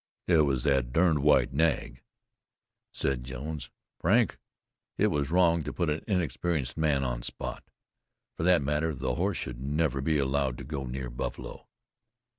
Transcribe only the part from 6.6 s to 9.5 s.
man on Spot. For that matter, the horse